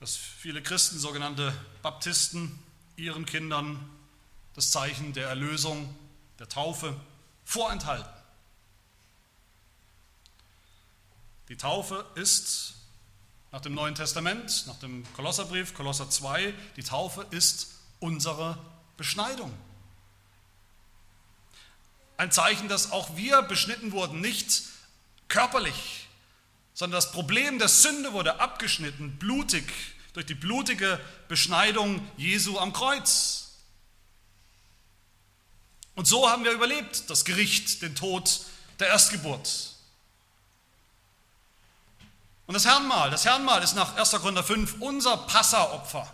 [0.00, 2.58] dass viele Christen, sogenannte Baptisten,
[2.96, 3.88] ihren Kindern
[4.56, 5.94] das Zeichen der Erlösung,
[6.40, 6.96] der Taufe
[7.50, 8.08] vorenthalten.
[11.48, 12.74] Die Taufe ist
[13.50, 18.56] nach dem Neuen Testament, nach dem Kolosserbrief, Kolosser 2, die Taufe ist unsere
[18.96, 19.52] Beschneidung.
[22.16, 24.62] Ein Zeichen, dass auch wir beschnitten wurden, nicht
[25.26, 26.06] körperlich,
[26.72, 29.64] sondern das Problem der Sünde wurde abgeschnitten, blutig,
[30.12, 33.49] durch die blutige Beschneidung Jesu am Kreuz.
[36.00, 38.40] Und so haben wir überlebt, das Gericht, den Tod
[38.78, 39.74] der Erstgeburt.
[42.46, 44.12] Und das Herrnmal, das Herrnmal ist nach 1.
[44.12, 46.08] Korinther 5 unser Passaopfer.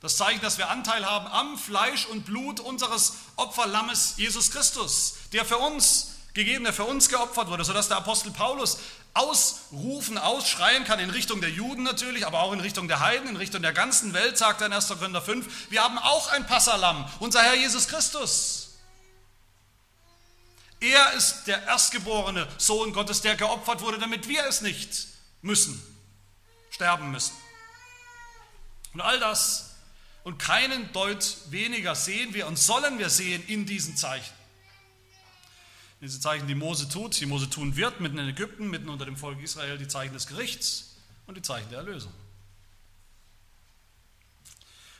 [0.00, 5.44] Das Zeichen, dass wir Anteil haben am Fleisch und Blut unseres Opferlammes Jesus Christus, der
[5.44, 8.78] für uns gegeben, der für uns geopfert wurde, sodass der Apostel Paulus
[9.14, 13.36] ausrufen, ausschreien kann in Richtung der Juden natürlich, aber auch in Richtung der Heiden, in
[13.36, 14.88] Richtung der ganzen Welt, sagt er in 1.
[14.88, 18.74] Korinther 5, wir haben auch ein Passalam, unser Herr Jesus Christus.
[20.78, 25.08] Er ist der erstgeborene Sohn Gottes, der geopfert wurde, damit wir es nicht
[25.40, 25.82] müssen,
[26.70, 27.34] sterben müssen.
[28.92, 29.74] Und all das
[30.22, 34.35] und keinen Deut weniger sehen wir und sollen wir sehen in diesen Zeichen.
[36.00, 39.16] Diese Zeichen, die Mose tut, die Mose tun wird, mitten in Ägypten, mitten unter dem
[39.16, 42.12] Volk Israel, die Zeichen des Gerichts und die Zeichen der Erlösung.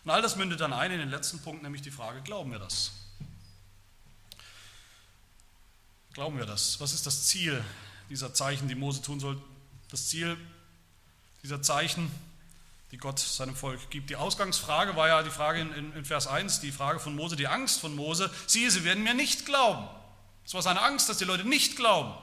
[0.04, 2.59] Und all das mündet dann ein in den letzten Punkt, nämlich die Frage, glauben wir
[2.59, 2.92] das?
[6.14, 6.80] Glauben wir das?
[6.80, 7.62] Was ist das Ziel
[8.09, 9.37] dieser Zeichen, die Mose tun soll?
[9.90, 10.38] Das Ziel
[11.42, 12.11] dieser Zeichen,
[12.92, 14.09] die Gott seinem Volk gibt.
[14.09, 17.37] Die Ausgangsfrage war ja die Frage in, in, in Vers 1, die Frage von Mose,
[17.37, 18.30] die Angst von Mose.
[18.46, 19.88] Siehe, sie werden mir nicht glauben.
[20.46, 22.14] Es war seine Angst, dass die Leute nicht glauben.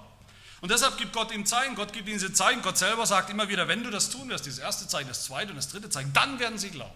[0.61, 2.61] Und deshalb gibt Gott ihm Zeichen, Gott gibt ihnen diese Zeichen.
[2.61, 5.49] Gott selber sagt immer wieder, wenn du das tun wirst, dieses erste Zeichen, das zweite
[5.49, 6.95] und das dritte Zeichen, dann werden sie glauben.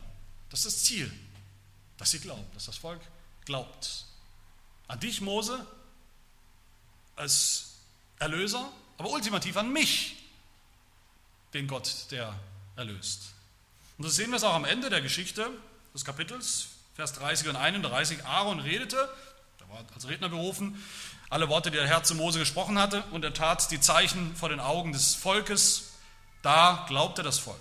[0.50, 1.12] Das ist das Ziel,
[1.98, 3.02] dass sie glauben, dass das Volk
[3.44, 4.06] glaubt.
[4.88, 5.68] An dich, Mose,
[7.18, 7.74] als
[8.20, 10.16] Erlöser, aber ultimativ an mich,
[11.54, 12.34] den Gott, der
[12.78, 13.34] erlöst.
[13.98, 15.50] Und so sehen wir es auch am Ende der Geschichte
[15.94, 18.24] des Kapitels, Vers 30 und 31.
[18.24, 19.10] Aaron redete,
[19.60, 20.82] er war als Redner berufen,
[21.30, 24.50] alle Worte, die der Herr zu Mose gesprochen hatte, und er tat die Zeichen vor
[24.50, 25.92] den Augen des Volkes.
[26.42, 27.60] Da glaubte das Volk.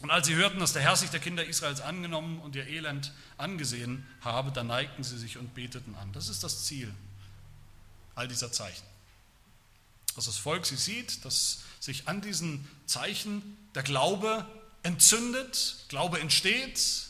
[0.00, 3.12] Und als sie hörten, dass der Herr sich der Kinder Israels angenommen und ihr Elend
[3.36, 6.12] angesehen habe, da neigten sie sich und beteten an.
[6.12, 6.94] Das ist das Ziel
[8.14, 8.84] all dieser Zeichen.
[10.14, 14.46] Dass das Volk sie sieht, dass sich an diesen Zeichen der Glaube
[14.82, 17.07] entzündet, Glaube entsteht,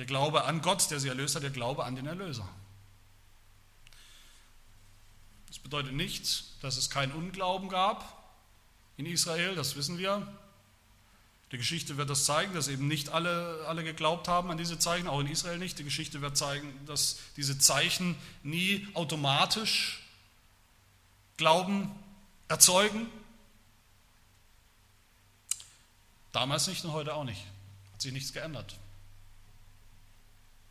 [0.00, 2.48] Der Glaube an Gott, der sie erlöst hat, der Glaube an den Erlöser.
[5.46, 8.32] Das bedeutet nicht, dass es keinen Unglauben gab
[8.96, 10.26] in Israel, das wissen wir.
[11.52, 15.06] Die Geschichte wird das zeigen, dass eben nicht alle, alle geglaubt haben an diese Zeichen,
[15.06, 15.78] auch in Israel nicht.
[15.78, 20.02] Die Geschichte wird zeigen, dass diese Zeichen nie automatisch
[21.36, 21.94] Glauben
[22.48, 23.06] erzeugen.
[26.32, 27.44] Damals nicht und heute auch nicht.
[27.92, 28.78] Hat sich nichts geändert.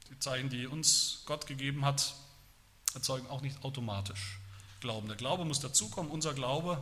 [0.10, 2.13] Die Zeichen, die uns Gott gegeben hat,
[2.93, 4.39] erzeugen auch nicht automatisch
[4.80, 5.08] Glauben.
[5.08, 6.82] Der Glaube muss dazukommen, unser Glaube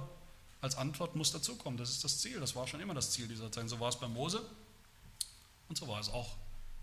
[0.61, 1.77] als Antwort muss dazukommen.
[1.77, 2.39] Das ist das Ziel.
[2.39, 3.69] Das war schon immer das Ziel dieser Zeit.
[3.69, 4.43] So war es bei Mose
[5.69, 6.35] und so war es auch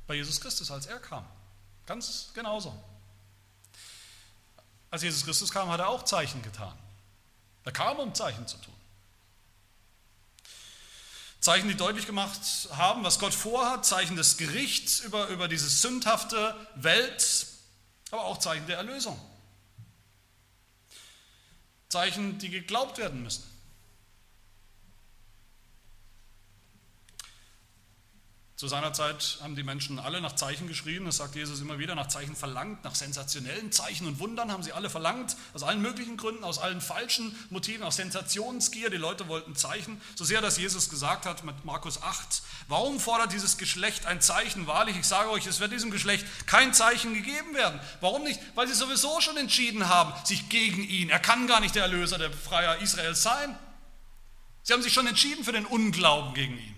[0.07, 1.25] bei Jesus Christus, als er kam.
[1.87, 2.75] Ganz genauso.
[4.91, 6.77] Als Jesus Christus kam, hat er auch Zeichen getan.
[7.65, 8.74] Er kam, um Zeichen zu tun.
[11.45, 16.57] Zeichen, die deutlich gemacht haben, was Gott vorhat, Zeichen des Gerichts über, über diese sündhafte
[16.75, 17.47] Welt,
[18.11, 19.21] aber auch Zeichen der Erlösung.
[21.91, 23.45] Zeichen, die geglaubt werden müssen.
[28.65, 31.95] Zu seiner Zeit haben die Menschen alle nach Zeichen geschrien, das sagt Jesus immer wieder,
[31.95, 36.17] nach Zeichen verlangt, nach sensationellen Zeichen und Wundern haben sie alle verlangt, aus allen möglichen
[36.17, 38.89] Gründen, aus allen falschen Motiven, aus Sensationsgier.
[38.89, 43.35] Die Leute wollten Zeichen, so sehr, dass Jesus gesagt hat mit Markus 8, warum fordert
[43.35, 44.67] dieses Geschlecht ein Zeichen?
[44.67, 47.79] Wahrlich, ich sage euch, es wird diesem Geschlecht kein Zeichen gegeben werden.
[48.01, 48.41] Warum nicht?
[48.55, 51.11] Weil sie sowieso schon entschieden haben, sich gegen ihn.
[51.11, 53.59] Er kann gar nicht der Erlöser, der Freier Israels sein.
[54.63, 56.74] Sie haben sich schon entschieden für den Unglauben gegen ihn.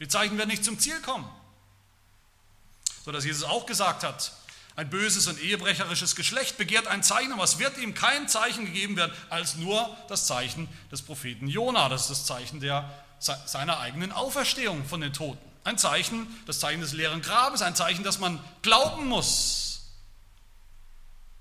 [0.00, 1.28] Die Zeichen werden nicht zum Ziel kommen.
[3.04, 4.32] So dass Jesus auch gesagt hat,
[4.76, 8.96] ein böses und ehebrecherisches Geschlecht begehrt ein Zeichen, aber es wird ihm kein Zeichen gegeben
[8.96, 11.88] werden, als nur das Zeichen des Propheten Jona.
[11.88, 15.40] Das ist das Zeichen der, seiner eigenen Auferstehung von den Toten.
[15.64, 19.92] Ein Zeichen, das Zeichen des leeren Grabes, ein Zeichen, das man glauben muss.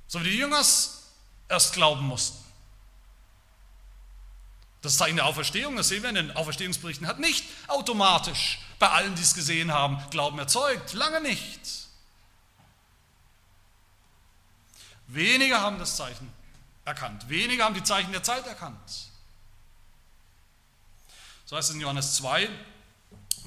[0.07, 1.11] So wie die Jüngers
[1.49, 2.44] erst glauben mussten.
[4.85, 9.15] Das Zeichen der Auferstehung, das sehen wir in den Auferstehungsberichten, hat nicht automatisch bei allen,
[9.15, 10.93] die es gesehen haben, Glauben erzeugt.
[10.93, 11.59] Lange nicht.
[15.07, 16.31] Wenige haben das Zeichen
[16.85, 17.27] erkannt.
[17.29, 19.09] Wenige haben die Zeichen der Zeit erkannt.
[21.45, 22.47] So heißt es in Johannes 2,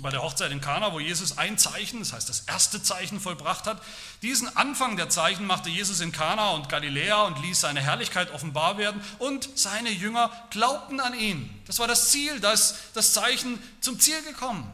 [0.00, 3.66] bei der Hochzeit in Kana, wo Jesus ein Zeichen, das heißt das erste Zeichen vollbracht
[3.66, 3.82] hat.
[4.22, 8.78] Diesen Anfang der Zeichen machte Jesus in Kana und Galiläa und ließ seine Herrlichkeit offenbar
[8.78, 11.62] werden und seine Jünger glaubten an ihn.
[11.66, 14.70] Das war das Ziel, da ist das Zeichen zum Ziel gekommen.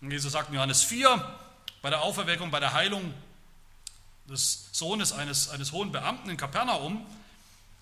[0.00, 1.36] Und Jesus sagt in Johannes 4,
[1.82, 3.12] bei der Auferweckung, bei der Heilung
[4.28, 7.04] des Sohnes eines, eines hohen Beamten in Kapernaum,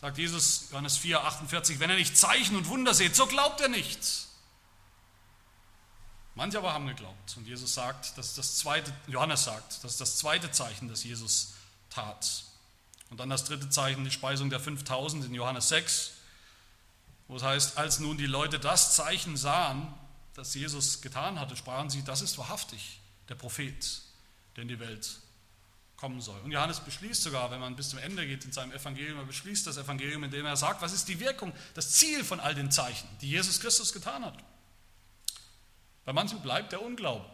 [0.00, 3.68] sagt Jesus, Johannes 4, 48, wenn er nicht Zeichen und Wunder seht, so glaubt er
[3.68, 4.31] nichts.
[6.34, 7.36] Manche aber haben geglaubt.
[7.36, 11.04] Und Jesus sagt, das ist das zweite, Johannes sagt, das ist das zweite Zeichen, das
[11.04, 11.54] Jesus
[11.90, 12.44] tat.
[13.10, 16.12] Und dann das dritte Zeichen, die Speisung der 5000 in Johannes 6,
[17.28, 19.92] wo es heißt, als nun die Leute das Zeichen sahen,
[20.34, 24.02] das Jesus getan hatte, sprachen sie, das ist wahrhaftig der Prophet,
[24.56, 25.18] der in die Welt
[25.96, 26.40] kommen soll.
[26.40, 29.66] Und Johannes beschließt sogar, wenn man bis zum Ende geht in seinem Evangelium, er beschließt
[29.66, 33.08] das Evangelium, indem er sagt, was ist die Wirkung, das Ziel von all den Zeichen,
[33.20, 34.42] die Jesus Christus getan hat.
[36.04, 37.24] Bei manchen bleibt der Unglaube.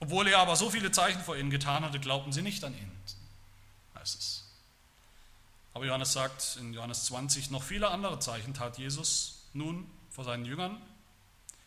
[0.00, 2.90] Obwohl er aber so viele Zeichen vor ihnen getan hatte, glaubten sie nicht an ihn,
[3.94, 4.44] heißt es.
[5.74, 10.44] Aber Johannes sagt in Johannes 20, noch viele andere Zeichen tat Jesus nun vor seinen
[10.44, 10.80] Jüngern,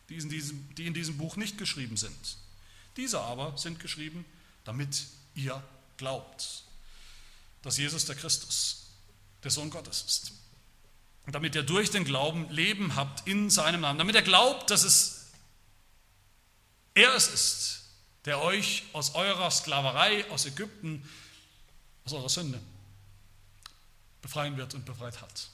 [0.10, 2.38] die in diesem Buch nicht geschrieben sind.
[2.98, 4.26] Diese aber sind geschrieben,
[4.63, 5.63] damit ihr
[5.98, 6.63] glaubt,
[7.62, 8.88] dass Jesus der Christus,
[9.43, 10.32] der Sohn Gottes ist
[11.33, 15.25] damit ihr durch den Glauben Leben habt in seinem Namen, damit er glaubt, dass es
[16.95, 17.81] er es ist,
[18.23, 21.07] der euch aus eurer Sklaverei aus Ägypten,
[22.05, 22.59] aus eurer Sünde
[24.21, 25.49] befreien wird und befreit hat.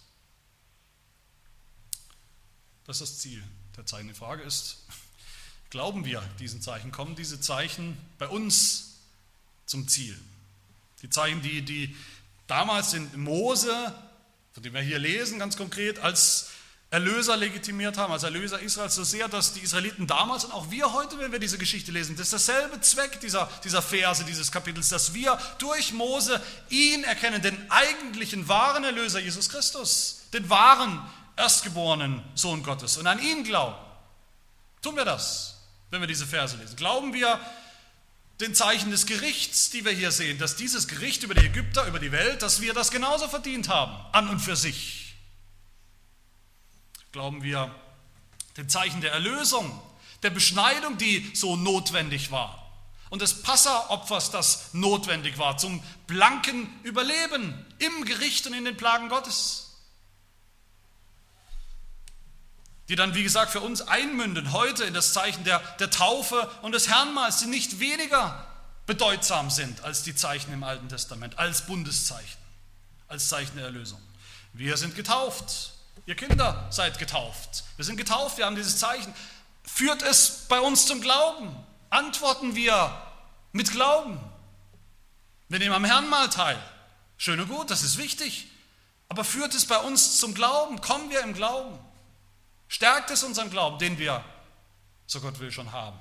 [2.85, 3.43] Das ist das Ziel
[3.75, 4.07] der Zeichen.
[4.07, 4.77] Die Frage ist,
[5.69, 6.91] glauben wir diesen Zeichen?
[6.91, 8.99] Kommen diese Zeichen bei uns
[9.65, 10.17] zum Ziel?
[11.01, 11.95] Die Zeichen, die, die
[12.47, 13.95] damals in Mose
[14.53, 16.49] von dem wir hier lesen, ganz konkret, als
[16.91, 20.91] Erlöser legitimiert haben, als Erlöser Israels, so sehr, dass die Israeliten damals und auch wir
[20.91, 24.89] heute, wenn wir diese Geschichte lesen, das ist dasselbe Zweck dieser, dieser Verse, dieses Kapitels,
[24.89, 31.01] dass wir durch Mose ihn erkennen, den eigentlichen wahren Erlöser Jesus Christus, den wahren
[31.37, 33.77] erstgeborenen Sohn Gottes und an ihn glauben.
[34.81, 36.75] Tun wir das, wenn wir diese Verse lesen?
[36.75, 37.39] Glauben wir
[38.41, 41.99] den Zeichen des Gerichts, die wir hier sehen, dass dieses Gericht über die Ägypter, über
[41.99, 45.15] die Welt, dass wir das genauso verdient haben, an und für sich.
[47.11, 47.73] Glauben wir
[48.57, 49.79] dem Zeichen der Erlösung,
[50.23, 52.61] der Beschneidung, die so notwendig war
[53.11, 59.09] und des Passeropfers, das notwendig war zum blanken Überleben im Gericht und in den Plagen
[59.09, 59.70] Gottes.
[62.89, 66.73] Die dann, wie gesagt, für uns einmünden heute in das Zeichen der, der Taufe und
[66.73, 68.45] des Herrnmahls, die nicht weniger
[68.85, 72.37] bedeutsam sind als die Zeichen im Alten Testament, als Bundeszeichen,
[73.07, 74.01] als Zeichen der Erlösung.
[74.53, 75.71] Wir sind getauft.
[76.05, 77.63] Ihr Kinder seid getauft.
[77.77, 79.13] Wir sind getauft, wir haben dieses Zeichen.
[79.63, 81.55] Führt es bei uns zum Glauben?
[81.89, 82.91] Antworten wir
[83.51, 84.19] mit Glauben?
[85.47, 86.57] Wir nehmen am Herrn mal teil.
[87.17, 88.47] Schön und gut, das ist wichtig.
[89.09, 90.81] Aber führt es bei uns zum Glauben?
[90.81, 91.77] Kommen wir im Glauben?
[92.71, 94.23] Stärkt es unseren Glauben, den wir,
[95.05, 95.99] so Gott will, schon haben?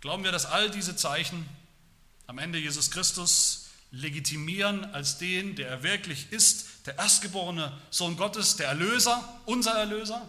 [0.00, 1.48] Glauben wir, dass all diese Zeichen
[2.28, 8.54] am Ende Jesus Christus legitimieren als den, der er wirklich ist, der erstgeborene Sohn Gottes,
[8.54, 10.28] der Erlöser, unser Erlöser?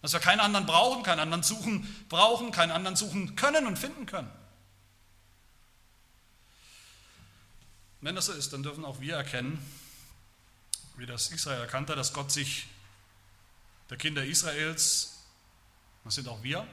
[0.00, 4.06] Dass wir keinen anderen brauchen, keinen anderen suchen brauchen, keinen anderen suchen können und finden
[4.06, 4.32] können.
[8.00, 9.62] Wenn das so ist, dann dürfen auch wir erkennen,
[11.00, 12.66] wie das Israel erkannte, dass Gott sich
[13.88, 15.24] der Kinder Israels,
[16.04, 16.66] das sind auch wir,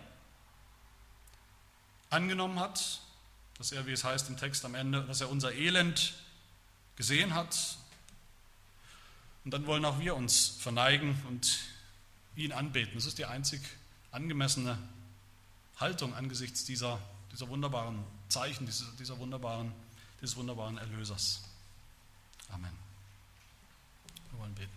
[2.09, 3.01] angenommen hat,
[3.57, 6.13] dass er, wie es heißt im Text am Ende, dass er unser Elend
[6.97, 7.77] gesehen hat.
[9.45, 11.59] Und dann wollen auch wir uns verneigen und
[12.35, 12.95] ihn anbeten.
[12.95, 13.61] Das ist die einzig
[14.11, 14.77] angemessene
[15.77, 16.99] Haltung angesichts dieser,
[17.31, 19.71] dieser wunderbaren Zeichen, dieser, dieser wunderbaren,
[20.21, 21.43] dieses wunderbaren Erlösers.
[22.49, 22.86] Amen.
[24.37, 24.71] Wir wollen beten.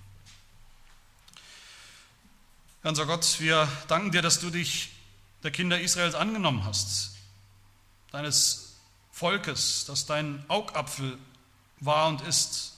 [2.82, 4.88] Ganzer Gott, wir danken dir, dass du dich
[5.42, 7.16] der Kinder Israels angenommen hast,
[8.10, 8.76] deines
[9.12, 11.18] Volkes, das dein Augapfel
[11.80, 12.72] war und ist,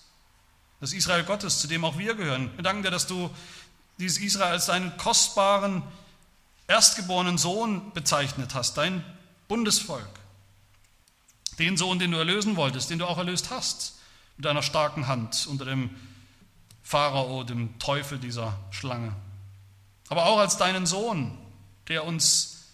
[0.81, 2.51] das Israel Gottes, zu dem auch wir gehören.
[2.57, 3.31] Wir danken dir, dass du
[3.99, 5.85] dieses Israel als deinen kostbaren,
[6.67, 9.05] erstgeborenen Sohn bezeichnet hast, dein
[9.47, 10.11] Bundesvolk.
[11.61, 14.01] Den Sohn, den du erlösen wolltest, den du auch erlöst hast,
[14.37, 15.91] mit deiner starken Hand unter dem
[16.93, 19.17] Pharao, dem Teufel dieser Schlange.
[20.11, 21.39] Aber auch als deinen Sohn,
[21.89, 22.65] der uns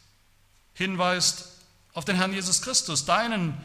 [0.74, 1.46] hinweist
[1.94, 3.56] auf den Herrn Jesus Christus, deinen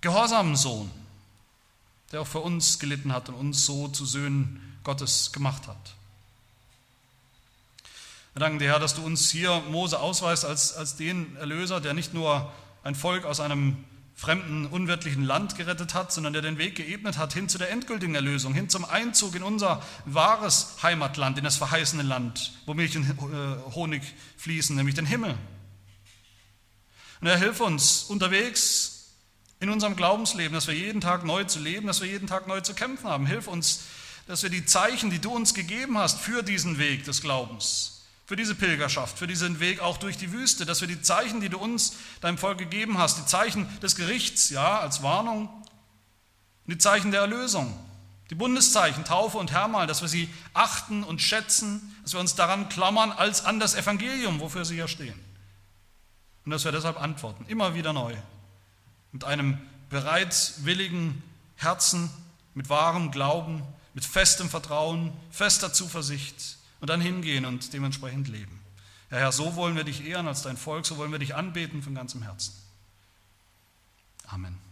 [0.00, 0.90] gehorsamen Sohn,
[2.10, 5.94] der auch für uns gelitten hat und uns so zu Söhnen Gottes gemacht hat.
[8.32, 11.94] Wir danken dir, Herr, dass du uns hier Mose ausweist als, als den Erlöser, der
[11.94, 13.84] nicht nur ein Volk aus einem
[14.18, 18.16] fremden, unwirtlichen Land gerettet hat, sondern der den Weg geebnet hat hin zu der endgültigen
[18.16, 23.08] Erlösung, hin zum Einzug in unser wahres Heimatland, in das verheißene Land, wo Milch und
[23.08, 24.02] äh, Honig
[24.36, 25.36] fließen, nämlich den Himmel.
[27.20, 29.14] Und er hilft uns unterwegs
[29.60, 32.60] in unserem Glaubensleben, dass wir jeden Tag neu zu leben, dass wir jeden Tag neu
[32.60, 33.24] zu kämpfen haben.
[33.24, 33.84] Hilf uns,
[34.26, 37.97] dass wir die Zeichen, die du uns gegeben hast für diesen Weg des Glaubens,
[38.28, 41.48] für diese Pilgerschaft, für diesen Weg auch durch die Wüste, dass wir die Zeichen, die
[41.48, 45.48] du uns, deinem Volk gegeben hast, die Zeichen des Gerichts, ja, als Warnung,
[46.66, 47.74] die Zeichen der Erlösung,
[48.28, 52.68] die Bundeszeichen, Taufe und Hermal, dass wir sie achten und schätzen, dass wir uns daran
[52.68, 55.18] klammern als an das Evangelium, wofür sie ja stehen.
[56.44, 58.14] Und dass wir deshalb antworten, immer wieder neu,
[59.10, 59.56] mit einem
[59.88, 61.22] bereitwilligen
[61.56, 62.10] Herzen,
[62.52, 63.62] mit wahrem Glauben,
[63.94, 68.60] mit festem Vertrauen, fester Zuversicht und dann hingehen und dementsprechend leben.
[69.10, 71.82] Ja, Herr, so wollen wir dich ehren als dein Volk, so wollen wir dich anbeten
[71.82, 72.52] von ganzem Herzen.
[74.26, 74.67] Amen.